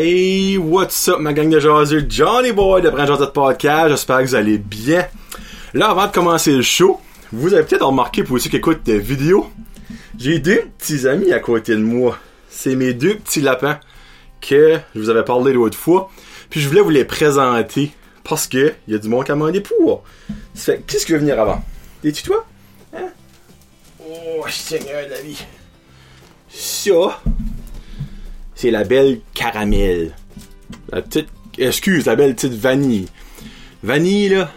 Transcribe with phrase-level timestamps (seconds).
[0.00, 2.06] Hey, what's up ma gang de jaseux?
[2.08, 5.08] Johnny Boy de Brand Podcast, j'espère que vous allez bien.
[5.74, 7.00] Là, avant de commencer le show,
[7.32, 9.50] vous avez peut-être remarqué pour ceux qui écoutent des vidéos,
[10.16, 12.16] j'ai deux petits amis à côté de moi.
[12.48, 13.80] C'est mes deux petits lapins
[14.40, 16.12] que je vous avais parlé l'autre fois.
[16.48, 17.90] Puis je voulais vous les présenter
[18.22, 20.04] parce que il y a du monde qui a demandé pour.
[20.54, 21.60] Ça fait, qu'est-ce qui veut venir avant?
[22.04, 22.46] Es-tu toi?
[22.96, 23.08] Hein?
[23.98, 25.44] Oh, Seigneur de la vie.
[26.50, 27.20] Ça,
[28.58, 30.16] c'est la belle caramel.
[30.90, 33.06] La petite, excuse, la belle petite vanille.
[33.84, 34.50] Vanille, là,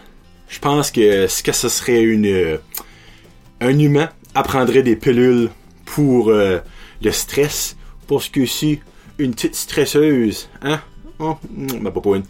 [0.48, 2.58] je pense que ce que ce serait une, euh,
[3.60, 5.50] un humain apprendrait des pilules
[5.84, 6.58] pour euh,
[7.00, 7.76] le stress,
[8.08, 8.80] parce que c'est
[9.18, 10.80] une petite stresseuse, hein?
[11.20, 12.24] Oh, mm, ma une.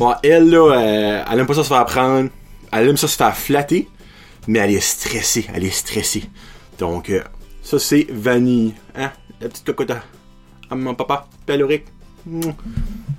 [0.00, 2.28] Bon, elle, là, euh, elle aime pas ça se faire prendre,
[2.72, 3.88] elle aime ça se faire flatter,
[4.48, 6.24] mais elle est stressée, elle est stressée.
[6.80, 7.12] Donc,
[7.62, 9.12] ça, c'est vanille, hein?
[9.40, 9.92] La petite cocotte
[10.70, 11.26] à mon papa.
[12.26, 12.50] Mm.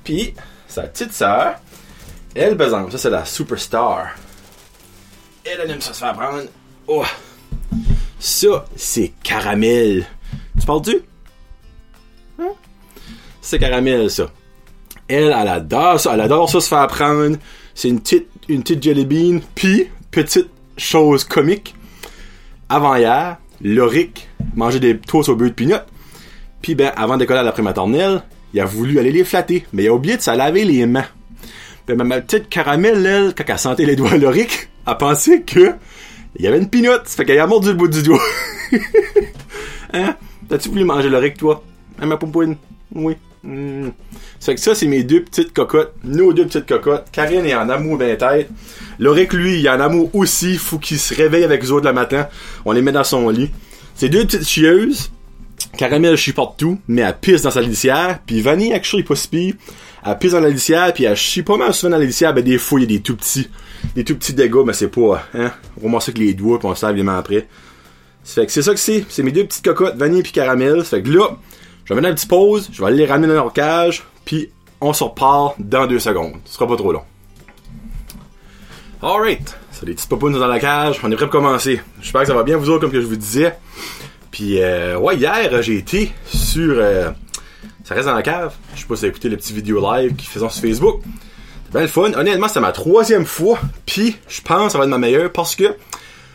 [0.03, 0.33] Puis,
[0.67, 1.55] sa petite sœur,
[2.33, 4.09] elle, exemple, ça, c'est la superstar.
[5.43, 6.43] Elle, elle aime ça se faire prendre.
[6.87, 7.03] Oh!
[8.19, 10.05] Ça, c'est caramel.
[10.59, 11.01] Tu parles-tu?
[12.39, 12.51] Hein?
[13.41, 14.29] C'est caramel, ça.
[15.07, 16.13] Elle, elle adore ça.
[16.13, 17.37] Elle adore ça se faire prendre.
[17.73, 19.39] C'est une petite, une petite jelly bean.
[19.53, 21.75] Puis, petite chose comique.
[22.67, 25.77] Avant hier, Loric mangeait des toasts au beurre de pinot.
[26.65, 29.67] Puis, ben, avant d'écoller à l'après maternelle, il a voulu aller les flatter.
[29.71, 31.05] Mais il a oublié de se laver les mains.
[31.85, 35.73] Ben, ma petite caramel, elle, quand elle sentait les doigts Loric, a pensé que
[36.35, 37.07] il y avait une pinotte.
[37.07, 38.19] Fait qu'elle a mordu le bout du doigt.
[39.93, 40.15] hein?
[40.49, 41.63] T'as-tu voulu manger Loric, toi?
[42.01, 42.55] Hein, ma pompoune?
[42.95, 43.15] Oui.
[43.43, 45.93] Ça fait que ça, c'est mes deux petites cocottes.
[46.03, 47.11] Nos deux petites cocottes.
[47.11, 48.49] Karine est en amour ben tête.
[48.97, 50.57] Loric, lui, il est en amour aussi.
[50.57, 52.27] Faut qu'il se réveille avec les autres le matin.
[52.65, 53.51] On les met dans son lit.
[53.93, 55.11] C'est deux petites chieuses.
[55.77, 58.19] Caramel chie partout, mais elle pisse dans sa litière.
[58.25, 59.55] Puis Vanille, actually, pas si pire.
[60.05, 62.33] Elle pisse dans la litière, puis elle chie pas mal souvent dans la litière.
[62.33, 63.49] Ben, des fois, il y a des tout petits,
[63.95, 65.51] des tout petits dégâts, mais c'est pas, hein.
[65.81, 67.47] On ça avec les doigts, puis on se lave les mains après.
[68.23, 69.05] C'est ça que c'est.
[69.09, 70.83] C'est mes deux petites cocottes, vanille puis caramel.
[70.83, 71.37] Ça fait que là,
[71.85, 74.49] je vais mettre une petite pause, je vais aller les ramener dans leur cage, puis
[74.81, 76.35] on se repart dans deux secondes.
[76.45, 77.03] Ce sera pas trop long.
[79.01, 79.55] Alright.
[79.71, 80.99] C'est des petites popounes dans la cage.
[81.03, 81.81] On est prêt pour commencer.
[82.01, 83.55] J'espère que ça va bien vous autres, comme que je vous disais.
[84.35, 86.73] Puis, euh, ouais, hier, j'ai été sur...
[86.77, 87.09] euh,
[87.85, 88.53] ça reste dans la cave.
[88.75, 90.99] Je sais pas si vous écouté les petites vidéos live qui faisaient sur Facebook.
[91.03, 92.11] C'était bien le fun.
[92.19, 93.57] Honnêtement, c'est ma troisième fois.
[93.85, 95.77] Puis, je pense que ça va être ma meilleure parce que...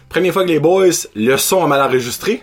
[0.09, 2.43] Première fois que les boys, le son a mal enregistré.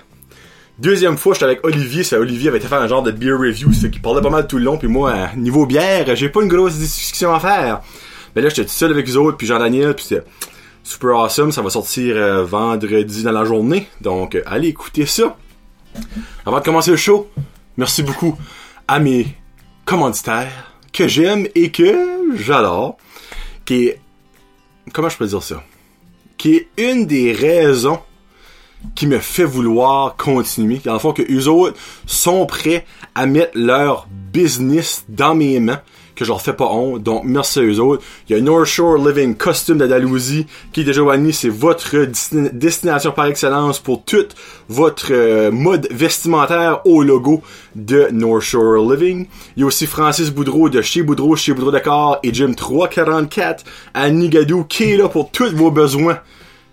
[0.77, 2.03] Deuxième fois, j'étais avec Olivier.
[2.03, 3.73] C'est Olivier avait faire un genre de beer review.
[3.73, 4.77] C'est qu'il parlait pas mal tout le long.
[4.77, 7.81] Puis moi, euh, niveau bière, j'ai pas une grosse discussion à faire.
[8.35, 9.37] Mais là, j'étais tout seul avec eux autres.
[9.37, 9.95] Puis Jean-Daniel.
[9.95, 10.23] Puis c'était
[10.83, 11.51] super awesome.
[11.51, 13.87] Ça va sortir euh, vendredi dans la journée.
[14.01, 15.35] Donc, euh, allez écouter ça.
[16.45, 17.29] Avant de commencer le show,
[17.77, 18.37] merci beaucoup
[18.87, 19.35] à mes
[19.85, 22.97] commanditaires que j'aime et que j'adore.
[23.65, 24.01] Qui est...
[24.93, 25.63] Comment je peux dire ça?
[26.37, 27.99] Qui est une des raisons
[28.95, 30.79] qui me fait vouloir continuer.
[30.83, 32.85] Dans le fond, que eux autres sont prêts
[33.15, 35.81] à mettre leur business dans mes mains,
[36.17, 37.03] que je leur fais pas honte.
[37.03, 38.03] Donc, merci à eux autres.
[38.27, 42.49] Il y a North Shore Living Costume d'Andalousie, qui est déjà Wani, c'est votre destin-
[42.51, 44.35] destination par excellence pour toute
[44.67, 47.41] votre euh, mode vestimentaire au logo
[47.75, 49.27] de North Shore Living.
[49.55, 53.63] Il y a aussi Francis Boudreau de chez Boudreau, chez Boudreau Dakar et Jim 344
[53.93, 56.19] à Nigadou, qui est là pour tous vos besoins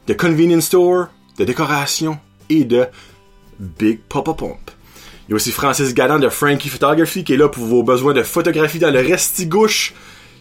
[0.07, 1.07] de convenience store,
[1.39, 2.19] de décoration
[2.49, 2.87] et de
[3.59, 4.64] Big Papa Pump.
[5.27, 8.13] Il y a aussi Francis Galland de Frankie Photography qui est là pour vos besoins
[8.13, 9.95] de photographie dans le restigouche.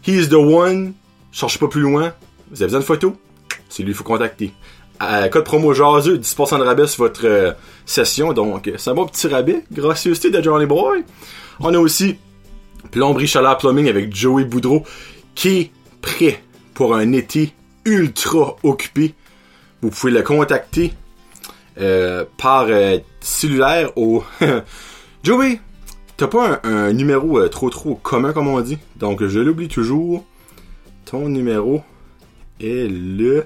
[0.05, 0.93] He's the one.
[1.31, 2.13] Cherchez pas plus loin.
[2.51, 3.13] Vous avez besoin de photos?
[3.69, 4.51] C'est lui qu'il faut contacter.
[5.01, 7.53] Euh, code promo jaseux, 10% de rabais sur votre euh,
[7.85, 8.33] session.
[8.33, 9.63] Donc, euh, c'est un bon petit rabais.
[9.71, 11.03] Gracieuseté de Johnny Boy.
[11.59, 12.17] On a aussi
[12.91, 14.83] Plomberie Chaleur Plumbing avec Joey Boudreau
[15.33, 15.71] qui est
[16.01, 16.43] prêt
[16.73, 17.53] pour un été
[17.85, 19.13] ultra occupé.
[19.81, 20.93] Vous pouvez le contacter
[21.79, 24.23] euh, par euh, cellulaire au
[25.23, 25.59] Joey.
[26.17, 30.23] T'as pas un, numéro euh, trop trop commun comme on dit, donc je l'oublie toujours.
[31.05, 31.81] Ton numéro
[32.61, 33.45] est le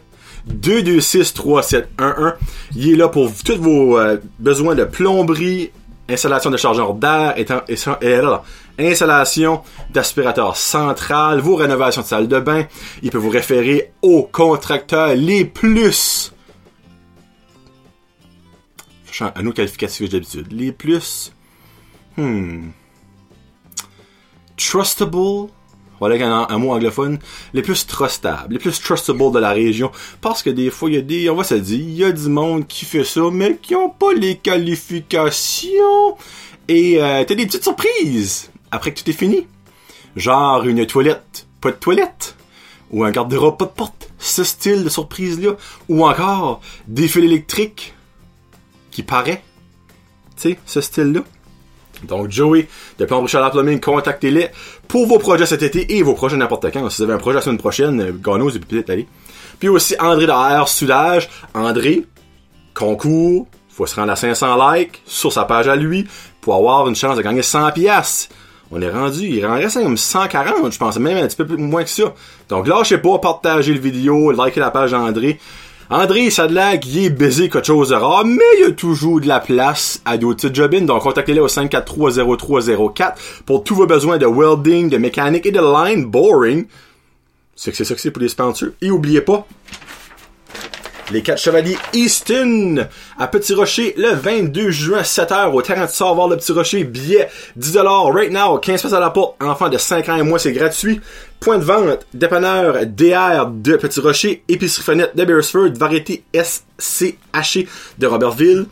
[0.50, 2.34] 2263711.
[2.76, 3.98] Il est là pour tous vos
[4.40, 5.72] besoins de plomberie,
[6.10, 7.46] installation de chargeur d'air, et
[8.16, 8.44] là,
[8.78, 12.66] installation d'aspirateur central, vos rénovations de salle de bain.
[13.02, 16.34] Il peut vous référer aux contracteurs les plus
[19.22, 20.52] un autre qualificatif d'habitude.
[20.52, 21.32] Les plus.
[22.18, 22.70] Hmm.
[24.56, 25.50] Trustable.
[26.00, 27.20] Voilà un, un mot anglophone.
[27.54, 28.54] Les plus trustables.
[28.54, 29.92] Les plus trustable de la région.
[30.22, 31.30] Parce que des fois, il y a des.
[31.30, 33.90] On va se dire, il y a du monde qui fait ça, mais qui ont
[33.90, 36.18] pas les qualifications.
[36.68, 38.52] Et euh, t'as des petites surprises.
[38.72, 39.48] Après que tout est fini.
[40.16, 42.36] Genre une toilette, pas de toilette.
[42.92, 44.10] Ou un garde-robe, pas de porte.
[44.18, 45.56] Ce style de surprise-là.
[45.90, 47.94] Ou encore des fils électriques
[48.98, 49.44] qui paraît.
[50.36, 51.20] Tu sais, ce style-là.
[52.06, 52.68] Donc, Joey,
[52.98, 54.48] de Plan Richard Plumbing, contactez-les
[54.88, 56.90] pour vos projets cet été et vos projets n'importe quand.
[56.90, 59.08] Si vous avez un projet la semaine prochaine, euh, Gano, c'est peut-être aller.
[59.60, 61.30] Puis aussi André de Air Soudage.
[61.54, 62.06] André,
[62.74, 66.08] concours, faut se rendre à 500 likes sur sa page à lui
[66.42, 68.30] pour avoir une chance de gagner 100 pièces.
[68.72, 71.84] On est rendu, il en reste comme 140, je pense, même un petit peu moins
[71.84, 72.16] que ça.
[72.50, 75.40] Donc lâchez pas, partagez le vidéo, likez la page d'André.
[75.90, 79.28] André, l'air qu'il est baisé quelque chose de rare, mais il y a toujours de
[79.28, 80.82] la place à d'autres jobins.
[80.82, 83.14] Donc, contactez-les au 543-0304
[83.46, 86.66] pour tous vos besoins de welding, de mécanique et de line boring.
[87.56, 88.70] C'est que c'est ça que c'est pour les sponsors.
[88.82, 89.48] Et oubliez pas,
[91.12, 92.88] les 4 chevaliers Easton
[93.18, 96.84] à Petit Rocher le 22 juin 7h au terrain de savoir le Petit Rocher.
[96.84, 99.42] Billet 10$ right now, 15 à la porte.
[99.42, 101.00] Enfant de 5 ans et moins, c'est gratuit.
[101.40, 107.66] Point de vente, dépanneur DR de Petit Rocher, épicerie fenêtre de Beresford, variété SCH
[107.98, 108.66] de Robertville.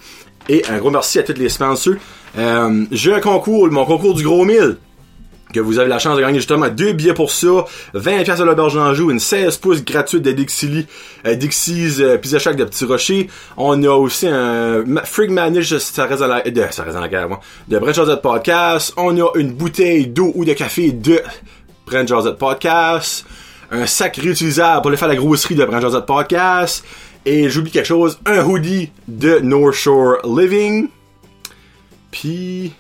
[0.50, 1.96] Et un gros merci à tous les sponsors.
[2.38, 4.78] Euh, j'ai un concours, mon concours du gros mille
[5.56, 8.46] que vous avez la chance de gagner justement deux billets pour ça, 20 pièces à
[8.46, 10.86] l'auberge d'Anjou, une 16 pouces gratuite de Dixie,
[11.26, 13.30] euh, Dixie's euh, Pizza Shack de Petit Rocher.
[13.56, 17.08] On a aussi un Frig Manage, ça reste dans la, de, ça reste dans la
[17.08, 18.94] guerre, moi, de Brent Podcast.
[18.98, 21.22] On a une bouteille d'eau ou de café de
[21.86, 23.26] Brent Josette Podcast.
[23.72, 26.84] Un sac réutilisable pour aller faire la grosserie de Brent Josette Podcast.
[27.26, 30.90] Et j'oublie quelque chose, un hoodie de North Shore Living.
[32.12, 32.74] Puis,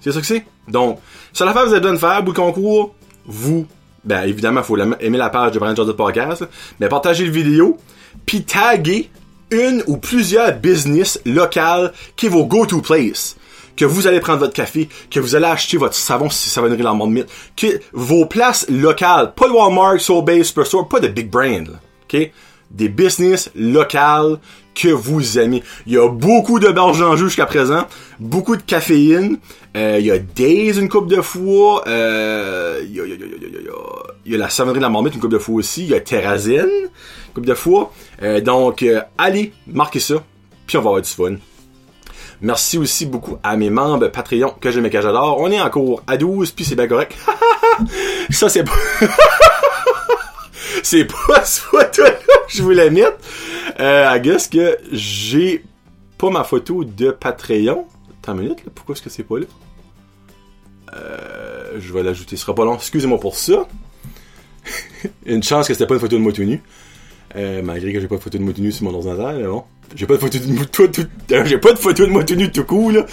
[0.00, 0.44] c'est ça que c'est?
[0.68, 1.00] Donc,
[1.32, 2.94] ça la fait vous êtes de faire, bout concours,
[3.26, 3.66] vous,
[4.04, 6.44] ben évidemment, faut aimer la page de Brand de Podcast,
[6.80, 7.78] mais partagez le vidéo,
[8.26, 9.10] puis taguez
[9.50, 13.36] une ou plusieurs business locales qui est vos go-to place.
[13.76, 16.68] Que vous allez prendre votre café, que vous allez acheter votre savon si ça va
[16.68, 21.30] nourrir la mythe, que vos places locales, pas de Walmart, Soulbase, Superstore, pas de big
[21.30, 22.30] brand, ok?
[22.70, 24.38] Des business locales
[24.74, 25.62] que vous aimez.
[25.86, 27.86] Il y a beaucoup de berges en jeu jusqu'à présent,
[28.20, 29.38] beaucoup de caféine,
[29.76, 33.16] euh, il y a Days une coupe de fois, euh, il y, a, y, a,
[34.26, 36.00] y, a, la savonnerie de la marmite une coupe de fois aussi, il y a
[36.00, 37.92] Terrazine une coupe de fois.
[38.22, 38.84] Euh, donc,
[39.16, 40.22] allez, marquez ça,
[40.66, 41.34] puis on va avoir du fun.
[42.40, 45.38] Merci aussi beaucoup à mes membres Patreon que j'aime et que j'adore.
[45.40, 47.16] On est en cours à 12, puis c'est bien correct.
[48.30, 48.72] ça, c'est pas...
[50.82, 53.18] c'est pas ce photo-là que je voulais mettre.
[53.80, 55.64] Euh, I que j'ai
[56.16, 57.86] pas ma photo de Patreon.
[58.22, 58.72] Attends une minute, là.
[58.74, 59.46] pourquoi est-ce que c'est pas là?
[60.94, 62.74] Euh, je vais l'ajouter, ce sera pas long.
[62.74, 63.68] Excusez-moi pour ça.
[65.26, 66.62] Une chance que c'était pas une photo de moi tout nu.
[67.36, 69.64] Euh, malgré que j'ai pas de photo de moi nu sur mon ordinateur, mais bon.
[69.94, 72.34] J'ai pas de photo de moi tout, tout, j'ai pas de photo de moi tout
[72.34, 73.06] nu tout cool, là.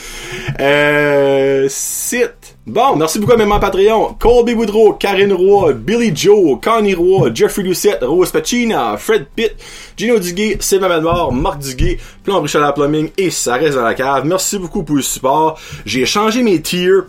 [0.60, 2.58] Euh, site.
[2.68, 4.16] Bon, merci beaucoup à mes Patreon.
[4.20, 9.56] Colby Woodrow, Karine Roy, Billy Joe, Connie Roy, Jeffrey Lucette, Rose Pacina, Fred Pitt,
[9.96, 14.26] Gino Duguay, Sylvain Madmore, Marc Duguay, Plan Brichel Plumbing et ça reste dans la cave.
[14.26, 15.60] Merci beaucoup pour le support.
[15.86, 17.04] J'ai changé mes tiers.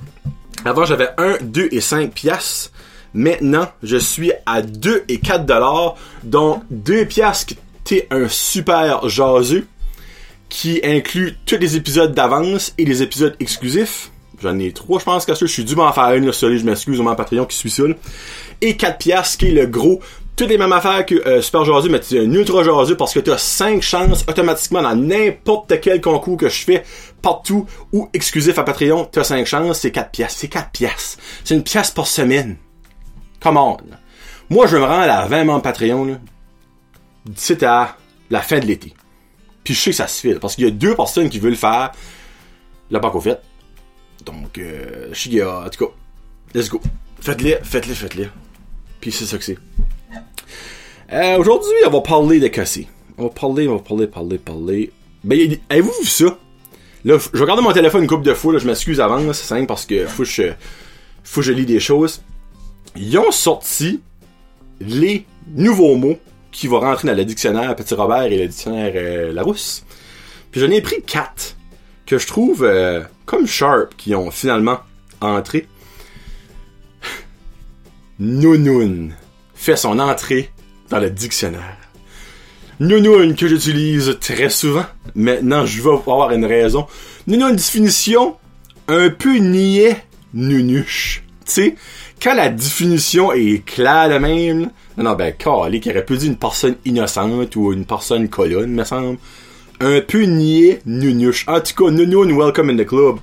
[0.64, 2.71] Avant, j'avais 1, 2 et 5 piastres.
[3.16, 5.96] Maintenant, je suis à 2 et 4 dollars.
[6.23, 9.66] Donc, 2 piastres t'es un super jaseux
[10.49, 14.11] qui inclut tous les épisodes d'avance et les épisodes exclusifs.
[14.42, 17.00] J'en ai trois, je pense, que je suis dû m'en faire une, là, je m'excuse,
[17.00, 17.82] au mon Patreon qui ça,
[18.61, 20.00] Et 4 piastres, qui est le gros.
[20.37, 23.14] Toutes les mêmes affaires que euh, Super Jaseux, mais tu es un ultra jaseux parce
[23.14, 26.82] que tu as 5 chances automatiquement dans n'importe quel concours que je fais,
[27.23, 30.38] partout, ou exclusif à Patreon, tu as 5 chances, c'est 4 piastres.
[30.38, 31.18] C'est 4 piastres.
[31.42, 32.56] C'est une pièce par semaine.
[33.40, 33.76] Come on.
[34.49, 36.21] Moi, je me rends à la 20 membres Patreon,
[37.25, 37.97] d'ici à
[38.31, 38.95] la fin de l'été.
[39.64, 41.50] Puis je sais que ça se fait, parce qu'il y a deux personnes qui veulent
[41.50, 41.93] le faire.
[42.90, 43.40] Là, pas qu'au fait.
[44.25, 45.93] Donc, euh, je suis en tout cas,
[46.55, 46.81] let's go.
[47.21, 48.28] Faites-le, faites-le, faites-le.
[49.00, 49.59] Puis c'est ça que c'est.
[51.12, 52.88] Euh, Aujourd'hui, on va parler de casser.
[53.19, 54.93] On va parler, on va parler, parler, parler.
[55.25, 56.38] Ben, avez-vous vu ça?
[57.05, 59.66] Là, je regarde mon téléphone une couple de fois, là, je m'excuse avant, c'est simple
[59.66, 62.23] parce que faut faut que je lis des choses.
[62.97, 64.00] Ils ont sorti
[64.81, 65.25] les
[65.55, 66.19] nouveaux mots
[66.50, 69.85] qui vont rentrer dans le dictionnaire Petit Robert et le dictionnaire euh, Larousse.
[70.50, 71.57] Puis j'en ai pris quatre
[72.07, 74.79] que je trouve euh, comme sharp qui ont finalement
[75.21, 75.67] entré.
[78.19, 79.15] Nounoun
[79.55, 80.50] fait son entrée
[80.88, 81.76] dans le dictionnaire.
[82.81, 84.87] Nounoun que j'utilise très souvent.
[85.15, 86.87] Maintenant, je vais avoir une raison.
[87.26, 88.37] Nounoun définition
[88.88, 91.23] un peu niais nunuche.
[91.45, 91.75] Tu sais,
[92.23, 96.37] quand la définition est claire de même, non, ben, calé, qui aurait pu dire une
[96.37, 99.18] personne innocente ou une personne colonne, me semble.
[99.78, 101.44] Un peu nunuche.
[101.46, 103.18] En tout cas, Nounoun, welcome in the club.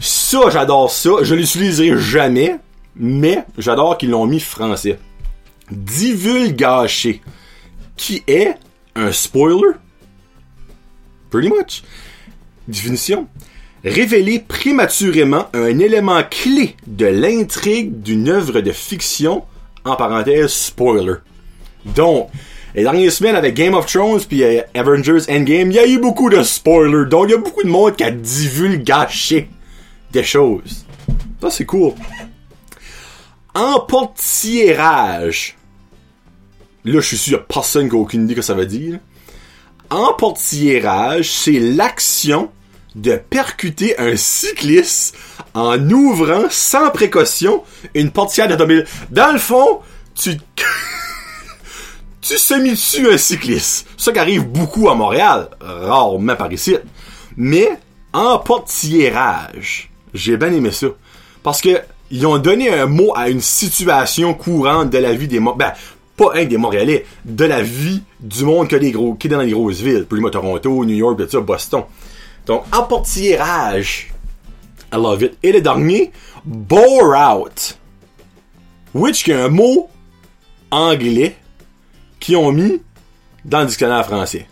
[0.00, 1.10] Ça, j'adore ça.
[1.22, 2.56] Je l'utiliserai jamais.
[2.96, 4.98] mais j'adore qu'ils l'ont mis français.
[5.70, 7.20] Divulgaché,
[7.96, 8.54] qui est
[8.96, 9.74] un spoiler?
[11.30, 11.82] Pretty much.
[12.66, 13.28] Définition.
[13.84, 19.44] Révéler prématurément un élément clé de l'intrigue d'une œuvre de fiction,
[19.84, 21.14] en parenthèse, spoiler.
[21.84, 22.28] Donc,
[22.74, 25.98] les dernières semaines avec Game of Thrones puis euh, Avengers Endgame, il y a eu
[25.98, 27.08] beaucoup de spoilers.
[27.08, 29.48] Donc, il y a beaucoup de monde qui a divulgaché
[30.12, 30.84] des choses.
[31.40, 31.92] Ça, c'est cool.
[33.54, 35.56] Emportiérage.
[36.84, 38.66] Là, je suis sûr, qu'il y a personne qui a aucune idée que ça veut
[38.66, 38.98] dire.
[39.90, 42.50] Emportiérage, c'est l'action
[42.94, 45.16] de percuter un cycliste
[45.54, 47.62] en ouvrant sans précaution
[47.94, 48.86] une portière d'automobile.
[49.10, 49.80] Dans le fond,
[50.14, 50.36] tu...
[52.20, 53.86] tu semi-tues un cycliste.
[53.96, 56.76] Ça qui arrive beaucoup à Montréal, rarement par ici.
[57.36, 57.68] Mais
[58.12, 60.88] emportiérage, j'ai bien aimé ça.
[61.42, 61.80] Parce que
[62.10, 65.72] ils ont donné un mot à une situation courante de la vie des ben
[66.16, 69.40] pas un des Montréalais, de la vie du monde que des gros, qui est dans
[69.40, 71.84] les grosses villes, plus Toronto, New York, Boston.
[72.48, 74.12] Donc emportiérage,
[74.92, 75.38] I love it.
[75.42, 76.10] Et le dernier,
[76.44, 77.78] bore out,
[78.94, 79.88] which qui est un mot
[80.70, 81.36] anglais
[82.18, 82.82] qui ont mis
[83.44, 84.46] dans le dictionnaire français.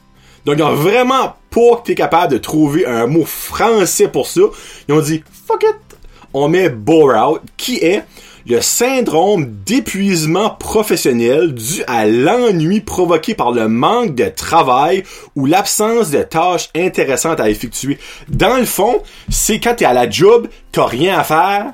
[0.44, 4.42] Donc, ils ont vraiment pas été capable de trouver un mot français pour ça.
[4.88, 5.98] Ils ont dit, fuck it,
[6.32, 8.04] on met bore out, qui est
[8.46, 15.02] le syndrome d'épuisement professionnel dû à l'ennui provoqué par le manque de travail
[15.34, 17.98] ou l'absence de tâches intéressantes à effectuer.
[18.28, 21.72] Dans le fond, c'est quand t'es à la job, t'as rien à faire,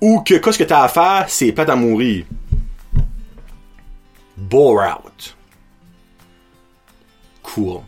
[0.00, 2.24] ou que ce que t'as à faire, c'est pas à mourir.
[4.38, 5.36] Bore out.
[7.42, 7.80] Cool.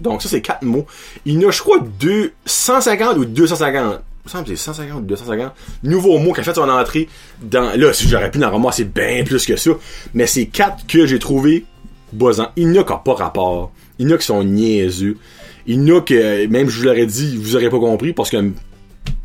[0.00, 0.86] Donc ça, c'est quatre mots.
[1.24, 5.52] Il y a, je crois, 250 ou 250 me c'est 150 ou 250
[5.82, 7.08] nouveaux mots qui a fait son entrée
[7.42, 9.72] dans, là, si j'aurais pu en ramasser bien plus que ça,
[10.14, 11.64] mais c'est quatre que j'ai trouvé
[12.12, 12.48] boisant.
[12.56, 13.72] Il n'y a qu'à pas rapport.
[13.98, 15.18] Il y en a qui sont niaiseux.
[15.66, 18.30] Il y en a que, même je vous l'aurais dit, vous aurez pas compris parce
[18.30, 18.52] que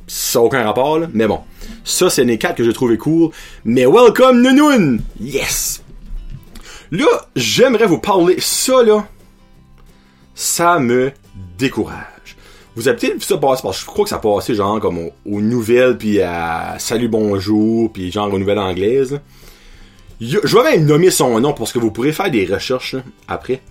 [0.07, 1.07] ça n'a aucun rapport, là.
[1.13, 1.41] Mais bon.
[1.83, 3.31] Ça, c'est les quatre que j'ai trouvé cool.
[3.65, 5.01] Mais welcome, Nounoun!
[5.19, 5.83] Yes!
[6.91, 8.37] Là, j'aimerais vous parler.
[8.39, 9.05] Ça, là,
[10.33, 11.11] ça me
[11.57, 12.16] décourage.
[12.77, 14.99] Vous avez peut-être vu ça passer, parce que je crois que ça passait genre comme
[14.99, 19.19] aux, nouvelles, puis à Salut Bonjour, puis genre aux nouvelles anglaises.
[20.21, 22.95] Je vais même nommer son nom parce que vous pourrez faire des recherches
[23.27, 23.63] après.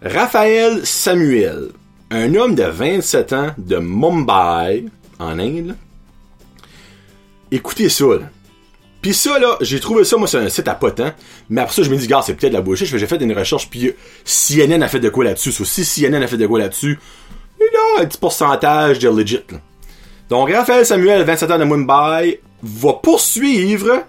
[0.00, 1.72] Raphaël Samuel,
[2.10, 4.86] un homme de 27 ans de Mumbai,
[5.18, 5.76] en Inde.
[7.50, 8.30] Écoutez ça, là.
[9.02, 11.14] Puis ça, là, j'ai trouvé ça, moi, c'est un site à potent.
[11.50, 12.86] Mais après ça, je me dis, gars, c'est peut-être la bullshit.
[12.88, 13.92] J'ai fait une recherche, puis
[14.24, 15.52] CNN a fait de quoi là-dessus.
[15.52, 16.98] si CNN a fait de quoi là-dessus,
[17.60, 19.40] il a un petit pourcentage de legit.
[20.28, 24.04] Donc, Raphaël Samuel, 27 ans de Mumbai, va poursuivre,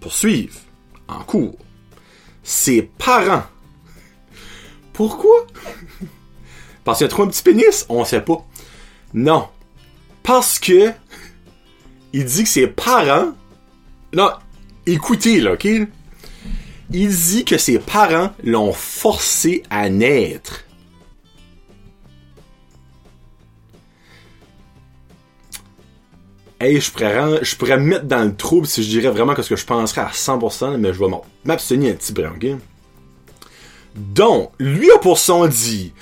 [0.00, 0.58] poursuivre,
[1.08, 1.56] en cours,
[2.42, 3.44] ses parents.
[4.92, 5.46] Pourquoi?
[6.84, 7.86] Parce qu'il a trop un petit pénis?
[7.88, 8.44] On sait pas.
[9.12, 9.48] Non.
[10.22, 10.92] Parce que,
[12.12, 13.32] il dit que ses parents,
[14.14, 14.30] non,
[14.86, 15.66] écoutez, là, ok?
[16.90, 20.63] Il dit que ses parents l'ont forcé à naître.
[26.64, 29.48] Hey, je pourrais, je pourrais me mettre dans le trouble si je dirais vraiment ce
[29.48, 31.10] que je penserais à 100%, mais je vais
[31.44, 32.58] m'abstenir un petit peu, ok?
[33.94, 35.92] Donc, lui a pour son dit,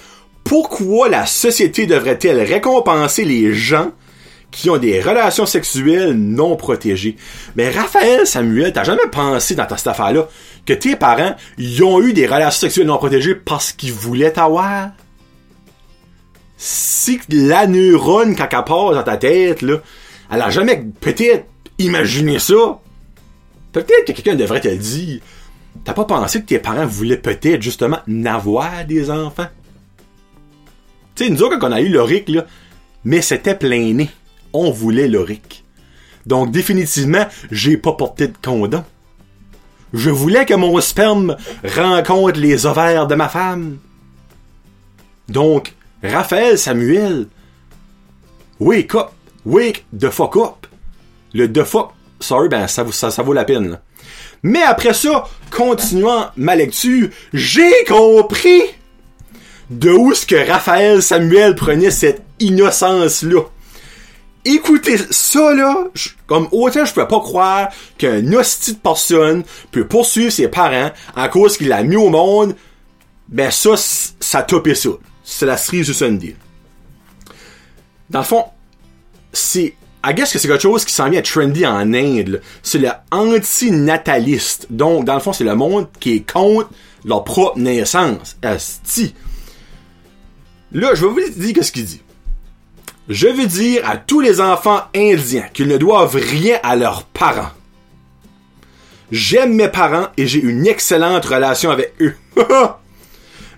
[0.44, 3.92] pourquoi la société devrait-elle récompenser les gens
[4.50, 7.16] qui ont des relations sexuelles non protégées?
[7.56, 10.28] Mais Raphaël Samuel, t'as jamais pensé dans ta cette affaire-là
[10.64, 14.90] que tes parents, ils ont eu des relations sexuelles non protégées parce qu'ils voulaient t'avoir?
[16.56, 18.48] Si la neurone, quand
[18.90, 19.78] elle dans ta tête, là,
[20.32, 21.46] elle a jamais peut-être
[21.78, 22.80] imaginé ça.
[23.70, 25.20] Peut-être que quelqu'un devrait te dire.
[25.84, 29.48] T'as pas pensé que tes parents voulaient peut-être justement n'avoir des enfants?
[31.14, 32.46] Tu sais, nous autres, quand on a eu l'oric, là,
[33.04, 34.10] mais c'était plein nez.
[34.54, 35.64] On voulait l'oric.
[36.24, 38.84] Donc, définitivement, j'ai pas porté de condom.
[39.92, 41.36] Je voulais que mon sperme
[41.76, 43.76] rencontre les ovaires de ma femme.
[45.28, 47.26] Donc, Raphaël Samuel,
[48.58, 49.10] wake up!
[49.44, 50.66] Wake the fuck up.
[51.34, 52.82] Le the fuck, sorry, ben ça,
[53.22, 53.78] vaut la peine.
[54.42, 58.62] Mais après ça, continuant ma lecture, j'ai compris
[59.70, 63.42] de où ce que Raphaël Samuel prenait cette innocence-là.
[64.44, 65.84] Écoutez ça là,
[66.26, 71.28] comme autant je peux pas croire qu'un hostie de personne peut poursuivre ses parents à
[71.28, 72.56] cause qu'il a mis au monde,
[73.28, 74.90] ben ça, ça topé ça.
[75.22, 76.34] C'est la cerise du Sunday.
[78.10, 78.44] Dans le fond,
[79.32, 79.74] c'est
[80.04, 82.42] I guess que c'est quelque chose qui s'en vient trendy en Inde.
[82.62, 84.66] C'est le antinataliste.
[84.70, 86.70] Donc, dans le fond, c'est le monde qui est contre
[87.04, 88.36] leur propre naissance.
[88.42, 89.14] Asti.
[90.72, 92.00] Là, je vais vous dire ce qu'il dit.
[93.08, 97.50] Je veux dire à tous les enfants indiens qu'ils ne doivent rien à leurs parents.
[99.12, 102.16] J'aime mes parents et j'ai une excellente relation avec eux.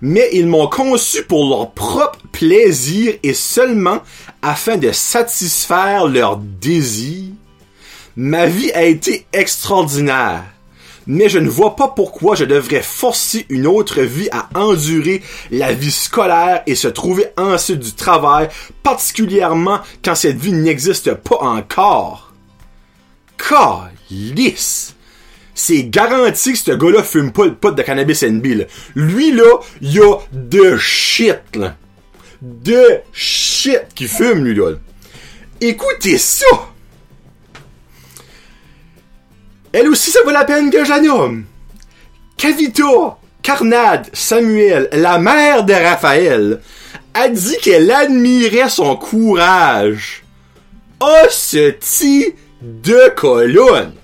[0.06, 4.02] Mais ils m'ont conçu pour leur propre plaisir et seulement
[4.42, 7.32] afin de satisfaire leurs désirs.
[8.14, 10.44] Ma vie a été extraordinaire
[11.06, 15.72] mais je ne vois pas pourquoi je devrais forcer une autre vie à endurer la
[15.72, 18.48] vie scolaire et se trouver ensuite du travail,
[18.82, 22.32] particulièrement quand cette vie n'existe pas encore.
[23.36, 24.93] Calice!
[25.54, 30.00] C'est garanti que ce gars-là fume pas le pot de cannabis NB, Lui, là, il
[30.00, 31.76] a de shit, là.
[32.42, 34.72] De shit qui fume, lui, là.
[35.60, 36.46] Écoutez ça!
[39.72, 41.44] Elle aussi, ça vaut la peine que je nomme.
[43.42, 46.60] Carnade Samuel, la mère de Raphaël,
[47.12, 50.24] a dit qu'elle admirait son courage.
[51.00, 53.94] Hostie de colonne.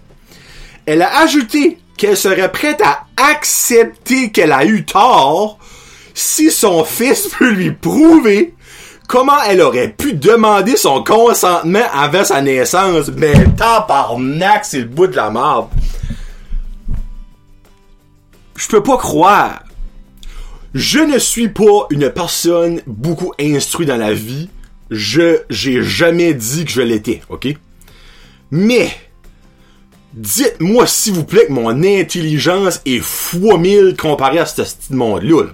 [0.90, 5.60] Elle a ajouté qu'elle serait prête à accepter qu'elle a eu tort
[6.14, 8.54] si son fils peut lui prouver
[9.06, 13.08] comment elle aurait pu demander son consentement avant sa naissance?
[13.16, 15.68] Mais tabarnak, c'est le bout de la marde.
[18.56, 19.62] Je peux pas croire.
[20.74, 24.48] Je ne suis pas une personne beaucoup instruite dans la vie.
[24.90, 27.46] Je, j'ai jamais dit que je l'étais, ok?
[28.50, 28.90] Mais,
[30.14, 35.44] dites-moi s'il vous plaît que mon intelligence est fois mille comparée à ce petit monde-là.
[35.44, 35.50] là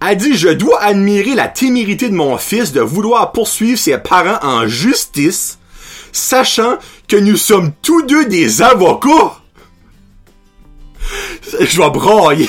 [0.00, 4.38] a dit Je dois admirer la témérité de mon fils de vouloir poursuivre ses parents
[4.42, 5.58] en justice,
[6.12, 9.36] sachant que nous sommes tous deux des avocats.
[11.60, 12.48] Je vais brailler.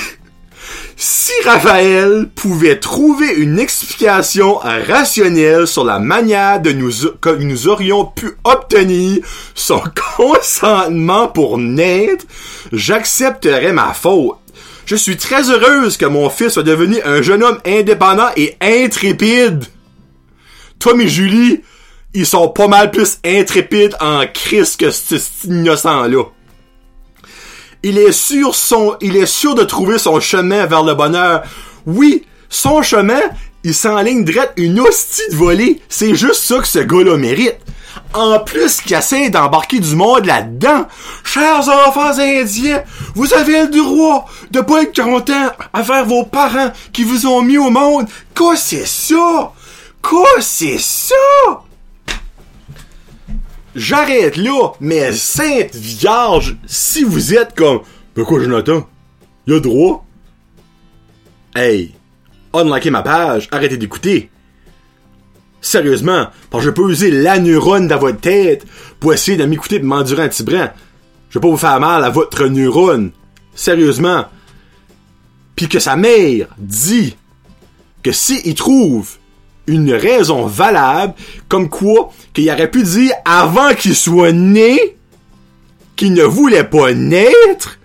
[0.96, 8.04] Si Raphaël pouvait trouver une explication rationnelle sur la manière de nous, que nous aurions
[8.04, 9.22] pu obtenir
[9.54, 9.82] son
[10.16, 12.24] consentement pour naître,
[12.72, 14.36] j'accepterais ma faute.
[14.84, 19.64] Je suis très heureuse que mon fils soit devenu un jeune homme indépendant et intrépide.
[20.78, 21.62] Tom et Julie,
[22.14, 26.24] ils sont pas mal plus intrépides en crise que cet innocent-là.
[27.82, 31.42] Il est sûr son, il est sûr de trouver son chemin vers le bonheur.
[31.86, 33.20] Oui, son chemin,
[33.64, 35.80] il s'enligne direct une hostie de volée.
[35.88, 37.58] C'est juste ça que ce gars-là mérite
[38.14, 40.86] en plus qui essaie d'embarquer du monde là-dedans.
[41.24, 42.82] Chers enfants indiens,
[43.14, 47.58] vous avez le droit de pas être content envers vos parents qui vous ont mis
[47.58, 48.06] au monde.
[48.36, 49.52] Quoi c'est ça?
[50.02, 51.14] Quoi c'est ça?
[53.74, 57.80] J'arrête là, mais Sainte Vierge, si vous êtes comme,
[58.14, 58.86] pourquoi Jonathan?
[59.46, 60.04] Il a droit?
[61.54, 61.94] Hey,
[62.52, 64.30] unlikez ma page, arrêtez d'écouter.
[65.60, 68.66] Sérieusement, parce que je peux user la neurone dans votre tête
[69.00, 70.30] pour essayer de m'écouter et m'endurer un.
[70.30, 73.12] Je vais pas vous faire mal à votre neurone.
[73.54, 74.26] Sérieusement.
[75.56, 77.16] Puis que sa mère dit
[78.02, 79.16] que s'il trouve
[79.66, 81.14] une raison valable,
[81.48, 84.96] comme quoi qu'il aurait pu dire avant qu'il soit né,
[85.96, 87.78] qu'il ne voulait pas naître,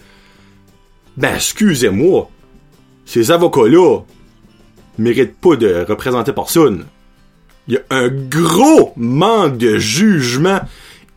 [1.16, 2.30] ben excusez-moi,
[3.06, 4.00] ces avocats-là
[4.98, 6.86] méritent pas de représenter personne
[7.68, 10.60] il y a un gros manque de jugement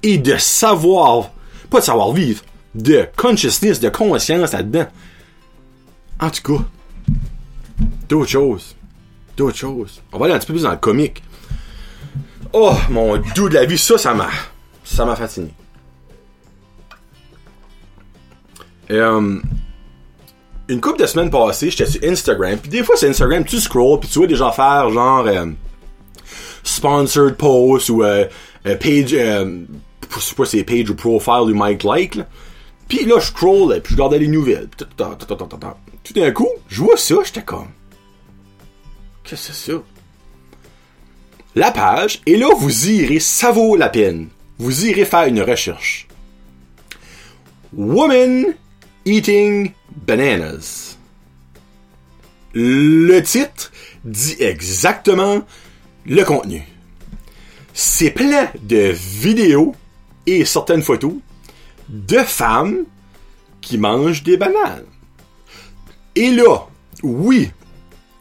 [0.02, 1.30] et de savoir,
[1.70, 2.42] pas de savoir vivre,
[2.74, 4.86] de consciousness, de conscience là-dedans.
[6.18, 6.64] En tout cas,
[8.08, 8.76] d'autres choses.
[9.40, 10.02] D'autres choses.
[10.12, 11.22] On va aller un petit peu plus dans le comique.
[12.52, 14.28] Oh, mon doux de la vie, ça, ça m'a,
[14.84, 15.48] ça m'a fasciné.
[18.90, 19.38] Euh,
[20.68, 24.00] une couple de semaines passées, j'étais sur Instagram, puis des fois c'est Instagram, tu scrolls,
[24.00, 25.46] puis tu vois des gens faire genre euh,
[26.62, 28.26] sponsored post ou euh,
[28.62, 32.18] page, je sais pas si c'est page ou profile du Mike Like.
[32.88, 34.68] Puis là, je scroll, puis je regardais les nouvelles.
[34.76, 37.68] Tout d'un coup, je vois ça, j'étais comme.
[41.54, 44.28] La page, et là, vous irez, ça vaut la peine.
[44.58, 46.06] Vous irez faire une recherche.
[47.72, 48.46] Woman
[49.04, 49.72] eating
[50.06, 50.96] bananas.
[52.52, 53.72] Le titre
[54.04, 55.42] dit exactement
[56.06, 56.62] le contenu.
[57.72, 59.74] C'est plein de vidéos
[60.26, 61.14] et certaines photos
[61.88, 62.84] de femmes
[63.60, 64.84] qui mangent des bananes.
[66.16, 66.66] Et là,
[67.02, 67.50] oui,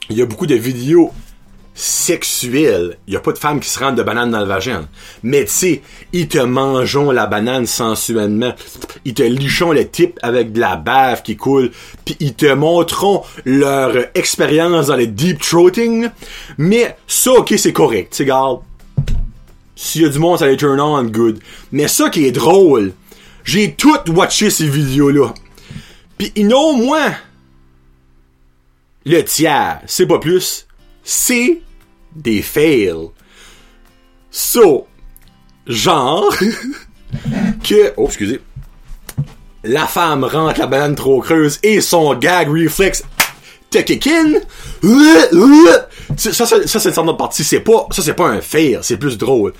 [0.09, 1.11] il y a beaucoup de vidéos
[1.79, 2.97] sexuel.
[3.07, 4.87] Y a pas de femme qui se rentre de banane dans le vagin.
[5.23, 8.53] Mais tu sais, ils te mangeons la banane sensuellement.
[9.05, 11.71] Ils te lichons le type avec de la bave qui coule.
[12.03, 16.09] Puis ils te montreront leur expérience dans le deep throating.
[16.57, 18.13] Mais ça, ok, c'est correct.
[18.13, 18.59] Tu garde.
[19.75, 21.39] S'il y a du monde, ça les turn on, good.
[21.71, 22.91] Mais ça qui est drôle,
[23.45, 25.33] j'ai tout watché ces vidéos-là.
[26.17, 27.13] Puis ils ont au moins
[29.05, 30.67] le tiers, c'est pas plus,
[31.03, 31.62] c'est
[32.15, 33.09] des fails.
[34.31, 34.88] So,
[35.65, 36.33] genre,
[37.63, 38.41] que, oh, excusez,
[39.63, 43.03] la femme rentre la banane trop creuse et son gag reflex
[43.69, 44.33] te kick in.
[46.17, 47.43] Ça, ça, c'est une de partie.
[47.43, 49.53] C'est pas, ça c'est pas un fail, c'est plus drôle.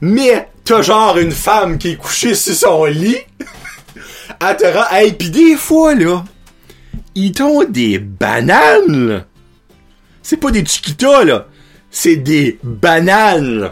[0.00, 3.18] Mais, t'as genre une femme qui est couchée sur son lit.
[4.40, 6.24] Elle te rend, hey, pis des fois, là,
[7.14, 9.24] ils t'ont des bananes,
[10.22, 11.46] C'est pas des chiquitas, là
[11.92, 13.70] c'est des bananes.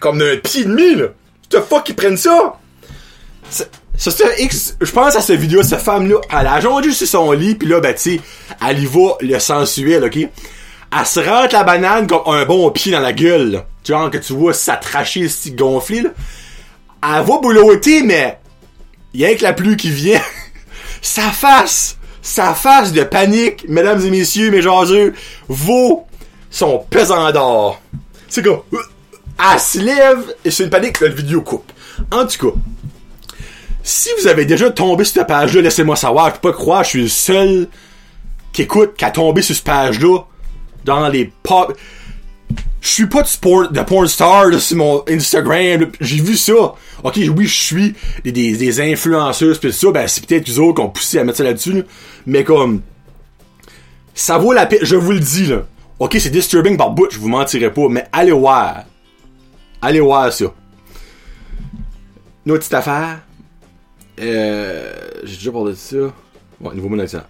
[0.00, 1.06] Comme d'un pied et demi, là.
[1.48, 2.58] The fuck, ils prennent ça?
[3.48, 3.64] Ça,
[3.96, 7.78] je pense à cette vidéo, cette femme-là, elle a jondu sur son lit, pis là,
[7.78, 8.20] ben, tu
[8.66, 10.16] elle y va le sensuel, ok?
[10.16, 13.66] Elle se rentre la banane comme un bon pied dans la gueule, là.
[13.84, 16.10] Genre que tu vois ça tracher, si gonflé, là.
[17.04, 18.40] Elle va boulotter, mais,
[19.14, 20.20] y'a que la pluie qui vient.
[21.02, 21.98] sa face!
[22.22, 25.12] sa face de panique, mesdames et messieurs, mes jaseux,
[25.48, 26.06] vaut
[26.48, 27.82] son pesant d'or.
[28.28, 28.64] C'est quoi?
[28.72, 31.70] Elle se lève et c'est une panique que la vidéo coupe.
[32.12, 32.56] En tout cas,
[33.82, 36.28] si vous avez déjà tombé sur cette page-là, laissez-moi savoir.
[36.28, 37.68] Je peux pas croire, je suis le seul
[38.52, 40.20] qui écoute, qui a tombé sur cette page-là
[40.84, 41.76] dans les pop.
[42.80, 45.90] Je suis pas de sport, de porn star sur mon Instagram.
[46.00, 46.74] J'ai vu ça.
[47.04, 49.90] Ok, oui, je suis des, des, influenceuses pis ça.
[49.92, 51.84] Ben, c'est peut-être les autres qui ont poussé à mettre ça là-dessus.
[52.26, 52.82] Mais comme,
[54.14, 54.80] ça vaut la peine.
[54.82, 55.62] Je vous le dis là.
[55.98, 57.88] Ok, c'est disturbing par bout, je vous mentirai pas.
[57.88, 58.84] Mais allez voir.
[59.80, 60.46] Allez voir ça.
[62.44, 63.20] Une autre petite affaire.
[64.20, 64.92] Euh,
[65.24, 65.96] j'ai déjà parlé de ça.
[66.60, 67.22] Ouais, nouveau mon accident.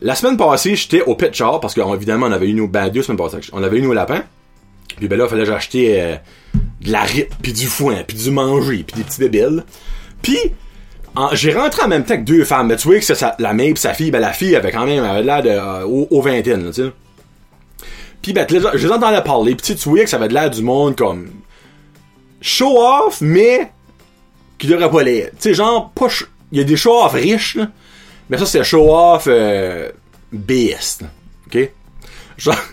[0.00, 3.02] La semaine passée, j'étais au Pet Shop parce qu'évidemment, on avait eu nos ben, deux
[3.02, 3.38] semaines passées.
[3.52, 4.24] On avait eu nos lapins.
[4.96, 6.16] Puis ben là, il fallait que j'achetais euh,
[6.82, 9.48] de la rip, puis du foin, puis du manger, puis des petits bébés.
[10.22, 10.38] Puis
[11.32, 12.68] j'ai rentré en même temps que deux femmes.
[12.68, 15.02] Mais tu vois que la mère pis sa fille, ben la fille avait quand même
[15.24, 16.92] l'air de euh, au, au vingtaine, tu sais.
[18.22, 20.96] Puis ben, je les entendais parler, pis tu vois que ça avait l'air du monde
[20.96, 21.30] comme
[22.40, 23.70] show off, mais
[24.58, 25.32] qui devrait pas l'être.
[25.32, 25.92] Tu sais, genre
[26.52, 27.68] il y a des show off riches, là,
[28.28, 29.90] mais ça c'est show off euh,
[30.32, 31.04] BS,
[31.46, 31.70] ok?
[32.38, 32.56] Genre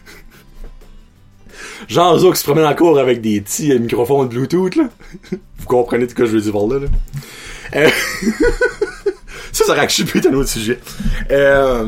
[1.89, 4.89] Genre eux qui se promènent en cours avec des petits microphones Bluetooth, là.
[5.31, 6.87] Vous comprenez ce que je veux dire par là, là.
[7.75, 7.89] Euh,
[9.51, 10.79] ça, ça aurait pu un autre sujet.
[11.31, 11.87] Euh...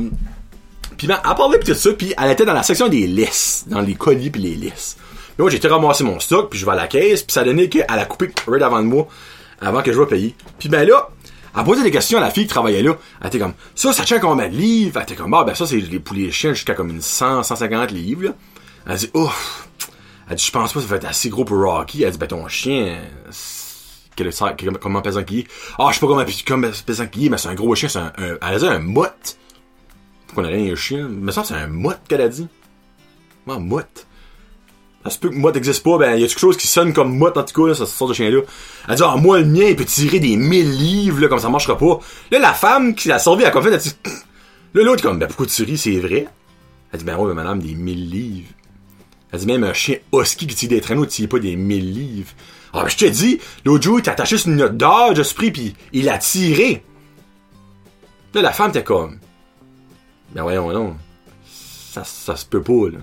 [0.97, 3.67] Puis ben, elle parlait pis tout ça, puis elle était dans la section des listes,
[3.67, 4.97] dans les colis puis les listes.
[5.37, 7.67] Moi, j'ai été ramasser mon stock, puis je vais à la caisse, puis ça donnait
[7.67, 9.07] qu'elle a coupé right avant de moi,
[9.59, 10.35] avant que je vais payer.
[10.57, 11.09] Puis ben là,
[11.57, 12.97] elle posait des questions à la fille qui travaillait là.
[13.21, 14.97] Elle était comme, ça, ça tient combien de livres?
[14.97, 17.91] Elle était comme, ah, ben ça, c'est les poulets chiens jusqu'à comme une 100, 150
[17.91, 18.31] livres, là.
[18.87, 19.67] Elle dit, ouf.
[20.29, 22.03] Elle dit, je pense pas que ça va être assez gros pour Rocky.
[22.03, 22.97] Elle dit, ben ton chien,
[24.15, 25.47] quel est, comment pesant qu'il est.
[25.77, 27.99] Ah, je sais pas comment, comment pesant qu'il est, mais c'est un gros chien, c'est
[27.99, 29.37] un, un, elle dit un motte.
[30.27, 31.07] Pourquoi on a rien un chien?
[31.09, 32.47] Mais ça, c'est un motte qu'elle a dit.
[33.47, 34.07] Ah, motte.
[35.05, 37.15] Ça se peut que motte n'existe pas, ben, y a quelque chose qui sonne comme
[37.15, 38.41] motte, en tout cas, ça sort de chien-là?
[38.89, 41.47] Elle dit, ah, moi, le mien, il peut tirer des mille livres, là, comme ça
[41.47, 41.99] marchera pas.
[42.31, 43.95] Là, la femme qui l'a servi à fait, elle dit,
[44.73, 46.27] là, l'autre, comme, ben, pourquoi tu ris, c'est vrai?
[46.91, 48.49] Elle dit, ben, ouais, madame, des mille livres.
[49.31, 52.31] Elle dit, même un chien husky qui tire des traîneaux, tire pas des mille livres.
[52.73, 55.51] Ah, je te dis, l'autre jour, il t'a attaché sur une note d'or, suis pris,
[55.51, 56.83] pis il a tiré.
[58.33, 59.19] Là, la femme était comme.
[60.33, 60.95] Ben voyons, non.
[61.45, 62.99] Ça, ça se peut pas, là.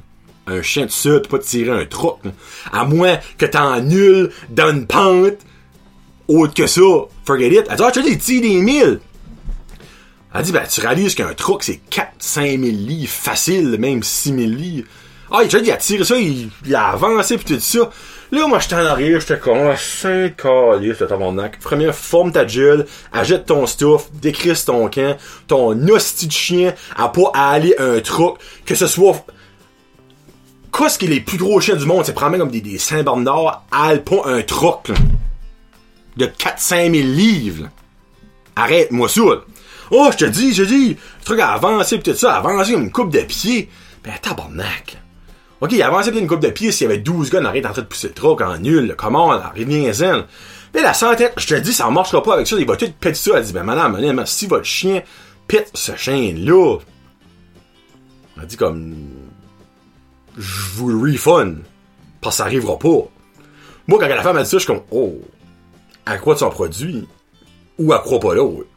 [0.46, 2.14] Un chien de ça peut pas tirer un truc,
[2.72, 5.38] À moins que t'en nul dans une pente.
[6.28, 6.80] Autre que ça.
[7.24, 7.66] Forget it.
[7.70, 9.00] Elle dit, ah, dis, il tire des mille.
[10.34, 14.38] Elle dit, ben, tu réalises qu'un truc, c'est 4-5 000 livres facile, même 6 000
[14.50, 14.88] livres.
[15.30, 17.90] Ah, il, il a tiré ça, il, a avancé pis tout ça.
[18.30, 21.58] Là, moi, j'étais en arrière, j'étais comme, ah, c'est calice, le tabarnak.
[21.60, 27.08] Premier, forme ta gueule, achète ton stuff, décrisse ton camp, ton hostie de chien, à
[27.08, 29.24] pas aller un truc, que ce soit,
[30.76, 33.64] qu'est-ce qui est les plus gros chiens du monde, c'est probablement comme des, des Saint-Bernard,
[33.70, 34.94] à pas un truc, là,
[36.16, 37.68] de 4-5 000 livres,
[38.54, 39.22] Arrête-moi ça,
[39.90, 42.38] Oh, je te dis, je te dis, le truc a avancé pis tout ça, a
[42.38, 43.68] avancé comme une coupe de pied.
[44.02, 44.96] Ben, tabarnak.
[45.60, 47.72] Ok, il avancé une coupe de pieds s'il y avait 12 gars en arrêt en
[47.72, 48.94] train de pousser le truc en nul.
[48.96, 49.92] Comment, rien
[50.74, 52.56] Mais la santé, je te dis, ça marchera pas avec ça.
[52.58, 53.32] Il va tout péter ça.
[53.36, 55.02] Elle dit, ben madame, madame, si votre chien
[55.46, 56.78] pète ce chien-là,
[58.40, 58.94] elle dit comme,
[60.36, 61.58] je vous refund.
[62.20, 63.08] Parce que ça arrivera pas.
[63.88, 65.20] Moi, quand la femme a dit ça, je suis comme, oh,
[66.06, 67.06] à quoi son produit?
[67.78, 68.68] Ou à quoi pas l'autre?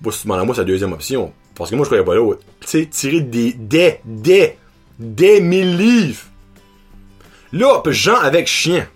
[0.00, 1.32] Moi, si tu moi, c'est la deuxième option.
[1.54, 2.42] Parce que moi, je croyais pas l'autre.
[2.60, 4.56] Tu sais, tirer des, des, des,
[4.98, 6.24] des mille livres.
[7.52, 8.88] Là, gens avec chien.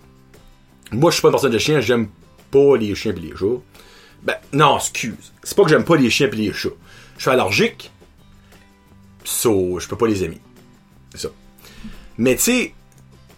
[0.91, 2.09] Moi, je suis pas une personne de chien, j'aime
[2.51, 3.61] pas les chiens pis les chats.
[4.23, 5.33] Ben, non, excuse.
[5.43, 6.69] C'est pas que j'aime pas les chiens pis les chats.
[7.17, 7.91] Je suis allergique.
[9.23, 10.39] So, je peux pas les aimer.
[11.11, 11.29] C'est ça.
[12.17, 12.73] Mais tu sais,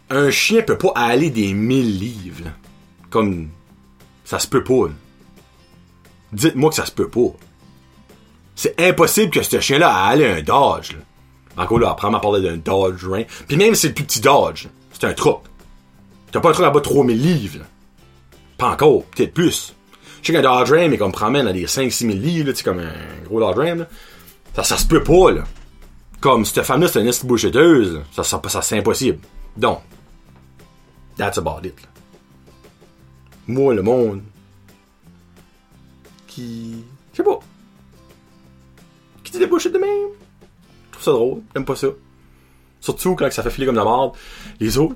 [0.10, 2.46] un chien peut pas aller des mille livres.
[2.46, 2.52] là.
[3.10, 3.50] Comme,
[4.26, 4.90] ça se peut pas.
[6.34, 7.36] Dites-moi que ça se peut pas.
[8.56, 10.94] C'est impossible que ce chien-là aille un Dodge.
[10.94, 11.00] Là.
[11.64, 13.24] Encore là, après, on parler d'un Dodge Ram.
[13.48, 15.44] Puis même si c'est le plus petit Dodge, c'est un truck.
[16.32, 17.66] T'as pas un truck là-bas de 3000 livres.
[18.58, 19.76] Pas encore, peut-être plus.
[20.22, 22.54] Je sais qu'un Dodge Ram, mais qu'on me promène à des 5-6 000 livres, là,
[22.64, 23.86] comme un gros Dodge Ram.
[24.56, 25.44] Ça, ça se peut pas, là.
[26.22, 29.20] Comme cette femme-là, c'est une bullshiteuse, ça, ça, c'est impossible.
[29.58, 29.80] Donc,
[31.18, 31.76] that's about it.
[31.82, 31.88] là.
[33.48, 34.22] Moi, le monde,
[36.28, 37.40] qui, je sais pas,
[39.24, 41.88] qui dit des bullshit de même, je trouve ça drôle, j'aime pas ça.
[42.80, 44.12] Surtout quand ça fait filer comme la merde.
[44.60, 44.96] Les autres,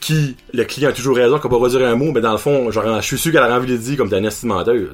[0.00, 2.70] qui, le client a toujours raison, qu'on peut redire un mot, mais dans le fond,
[2.70, 4.90] genre, je suis sûr qu'elle a envie de dire comme t'es un esti menteuse.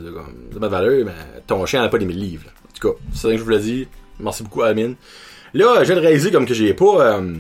[0.53, 1.13] C'est pas de valeur, mais
[1.47, 2.45] ton chien n'a pas des mille livres.
[2.47, 2.53] là.
[2.69, 3.89] En tout cas, c'est ça que je vous l'ai dit.
[4.21, 4.97] Merci beaucoup, Amine.
[5.55, 7.37] Là, je viens de réaliser comme que j'ai pas euh,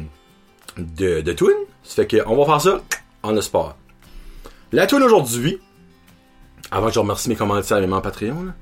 [0.77, 1.49] de, de tune.
[1.83, 2.83] Ça fait que on va faire ça
[3.23, 3.75] en spot.
[4.71, 5.59] La tune aujourd'hui,
[6.71, 8.53] avant que je remercie mes commentaires et mes membres Patreon,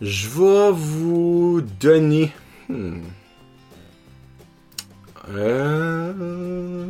[0.00, 2.32] je vais vous donner.
[2.68, 3.02] Hmm.
[5.30, 6.86] Euh...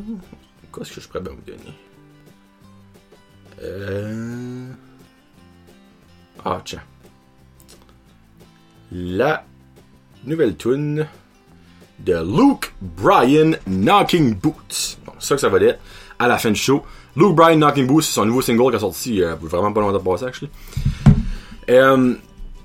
[0.75, 1.75] Qu'est-ce que je pourrais bien vous donner?
[3.63, 4.67] Euh...
[6.45, 6.83] Ah, tiens.
[8.93, 9.45] La
[10.25, 11.07] nouvelle tune
[12.05, 14.99] de Luke Bryan Knocking Boots.
[15.05, 15.81] Bon, c'est ça que ça va être
[16.19, 16.83] à la fin du show.
[17.17, 19.99] Luke Bryan Knocking Boots, c'est son nouveau single qui est sorti euh, vraiment pas longtemps
[19.99, 20.51] de passer, actually.
[21.71, 22.15] Euh,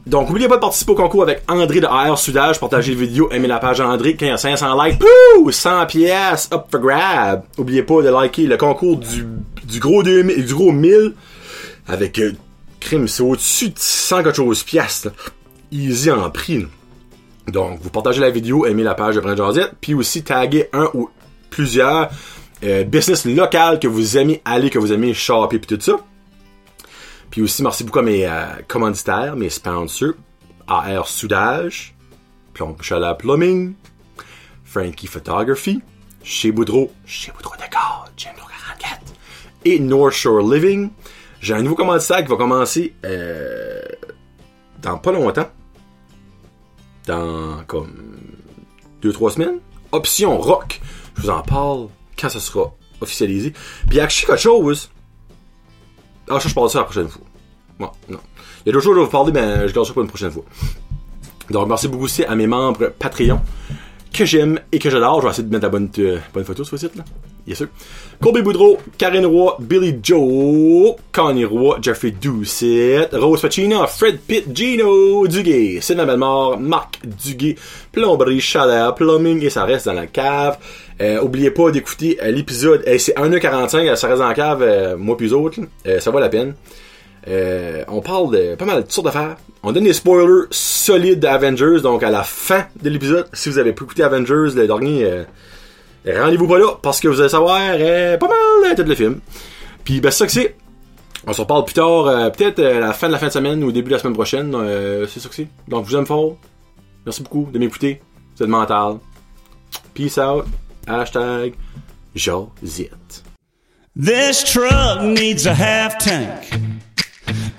[0.06, 2.60] donc, n'oubliez pas de participer au concours avec André de AR Sudage.
[2.60, 4.16] Partagez la vidéo, aimez la page André.
[4.16, 7.44] Quand y a 500 likes, pouh, 100 pièces up for grab.
[7.58, 9.26] N'oubliez pas de liker le concours du,
[9.66, 11.14] du gros 2000, du gros 1000
[11.88, 12.34] avec euh,
[12.80, 15.12] crime, c'est au-dessus de 100 quelque chose là.
[15.72, 16.66] Easy en prix.
[17.52, 20.90] Donc, vous partagez la vidéo, aimez la page de Brand Jazette, puis aussi taguez un
[20.94, 21.10] ou
[21.50, 22.10] plusieurs
[22.64, 26.00] euh, business locales que vous aimez aller, que vous aimez shopper, puis tout ça.
[27.32, 30.14] Puis aussi, merci beaucoup à mes euh, commanditaires, mes sponsors.
[30.70, 31.96] AR Soudage,
[32.54, 33.74] Plomb Chalet Plumbing,
[34.64, 35.82] Frankie Photography,
[36.24, 39.02] Chez Boudreau, Chez Boudreau Décor, Jim 44,
[39.66, 40.92] et North Shore Living.
[41.42, 43.82] J'ai un nouveau commanditaire qui va commencer euh,
[44.80, 45.50] dans pas longtemps.
[47.10, 48.20] Dans comme
[49.02, 49.60] 2-3 semaines.
[49.92, 50.80] Option Rock.
[51.16, 51.88] Je vous en parle
[52.20, 53.52] quand ça sera officialisé.
[53.90, 54.92] Puis actually quelque chose.
[56.30, 57.24] Ah, ça, je parle de ça la prochaine fois.
[57.80, 58.20] Bon, non.
[58.64, 60.30] Il y a d'autres choses à vous parler, mais je garde ça pour une prochaine
[60.30, 60.44] fois.
[61.50, 63.42] Donc, merci beaucoup aussi à mes membres Patreon
[64.14, 65.22] que j'aime et que j'adore.
[65.22, 67.06] Je vais essayer de mettre la bonne, euh, bonne photo sur le site, là.
[67.46, 67.68] Bien sûr.
[68.22, 75.28] Colby Boudreau, Karen Roy, Billy Joe, Connie Roy, Jeffrey Doucette, Rose Pacino, Fred Pitt, Gino
[75.28, 77.56] Duguay, Sylvain Belmore, Marc Duguay,
[77.92, 80.58] Plomberie, Chaleur, Plumbing et ça reste dans la cave.
[81.02, 84.98] Euh, oubliez pas d'écouter euh, l'épisode, euh, c'est 1h45, ça reste dans la cave, euh,
[84.98, 85.60] moi eux autres.
[85.88, 86.56] Euh, ça vaut la peine.
[87.28, 89.38] Euh, on parle de pas mal de sortes d'affaires.
[89.64, 93.74] On donne des spoilers solides d'Avengers, donc à la fin de l'épisode, si vous avez
[93.74, 95.24] pas écouté Avengers, le dernier, euh,
[96.06, 99.20] rendez-vous pas là, parce que vous allez savoir euh, pas mal euh, tout le film.
[99.84, 100.56] Puis ben c'est ça que c'est.
[101.28, 103.64] On se reparle plus tard, euh, peut-être à la fin de la fin de semaine
[103.64, 104.56] ou au début de la semaine prochaine.
[105.08, 105.48] c'est ça que c'est.
[105.68, 106.38] Donc vous aime fort.
[107.06, 108.02] Merci beaucoup de m'écouter.
[108.36, 109.00] Vous êtes mental.
[109.94, 110.46] Peace out.
[110.88, 111.54] Hashtag
[112.16, 113.24] Josette.
[113.96, 116.50] This truck needs a half tank.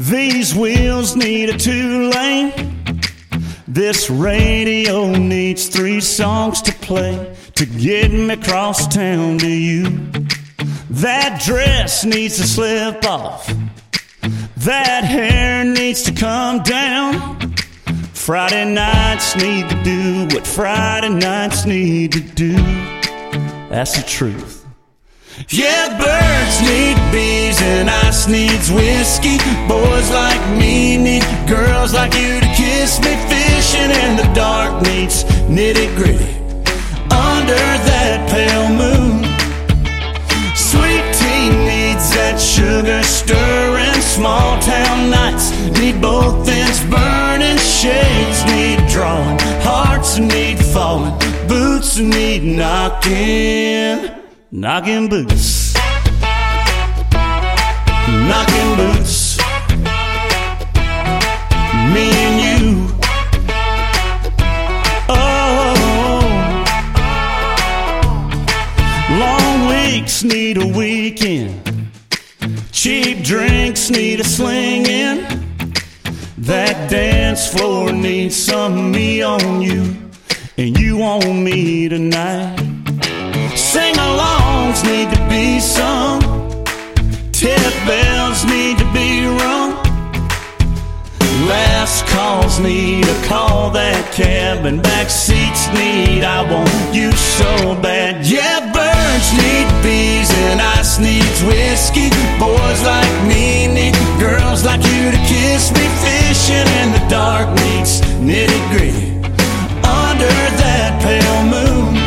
[0.00, 2.52] These wheels need a two lane.
[3.68, 7.14] This radio needs three songs to play
[7.60, 9.82] to get me across town to you.
[10.88, 13.46] That dress needs to slip off.
[14.56, 17.52] That hair needs to come down.
[18.14, 22.54] Friday nights need to do what Friday nights need to do.
[23.68, 24.66] That's the truth.
[25.50, 29.36] Yeah, birds need bees and ice needs whiskey.
[29.68, 33.16] Boys like me need girls like you to kiss me.
[33.28, 36.39] Fishing in the dark needs nitty gritty.
[37.50, 39.24] Under that pale moon,
[40.54, 44.00] sweet tea needs that sugar stirring.
[44.00, 47.58] Small town nights need both ends burning.
[47.58, 49.36] Shades need drawing,
[49.66, 54.14] hearts need falling, boots need knocking,
[54.52, 55.74] knocking boots,
[58.30, 59.38] knocking boots.
[61.90, 62.39] Me and
[70.00, 71.90] weeks need a weekend.
[72.72, 75.26] Cheap drinks need a slinging.
[76.38, 79.94] That dance floor needs some me on you,
[80.56, 82.56] and you on me tonight.
[83.54, 86.20] Sing alongs need to be sung,
[87.32, 89.59] tip bells need to be rung.
[91.50, 97.74] Last calls need a call that cab, and back seats need I want you so
[97.82, 98.22] bad.
[98.22, 102.14] Yeah, birds need bees, and ice needs whiskey.
[102.38, 105.82] Boys like me need girls like you to kiss me.
[106.06, 109.10] Fishing in the dark needs nitty gritty
[109.82, 111.98] under that pale moon.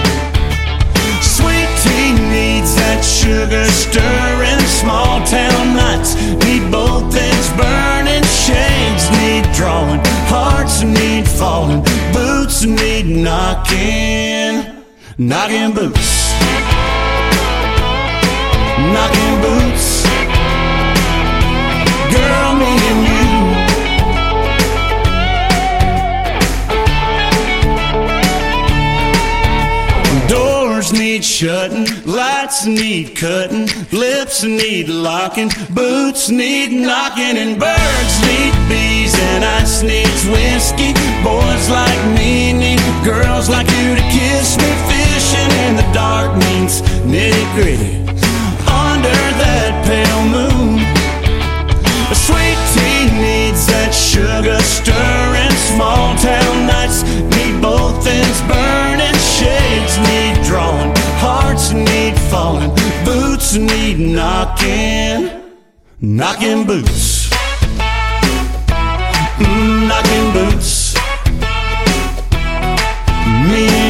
[1.19, 4.63] Sweet tea needs that sugar stirring.
[4.71, 6.15] Small town nights
[6.47, 8.12] need both ends burning.
[9.53, 10.01] Drawing.
[10.27, 11.83] Hearts need falling.
[12.11, 14.83] Boots need knocking.
[15.17, 16.33] Knocking boots.
[18.93, 20.02] Knocking boots.
[31.13, 39.13] Need shutting, lights need cutting, lips need locking, boots need knocking, and birds need bees,
[39.29, 40.91] and ice needs whiskey.
[41.21, 44.69] Boys like me need girls like you to kiss me.
[44.89, 47.93] Fishing in the dark means nitty gritty
[48.65, 50.81] under that pale moon.
[52.09, 55.53] A sweet tea needs that sugar stirring.
[55.73, 57.03] Small town nights
[57.37, 58.82] need both ends burning.
[63.55, 65.29] Need knocking.
[66.01, 67.29] Knocking boots.
[69.37, 70.95] Mm, knocking boots.
[73.47, 73.82] Me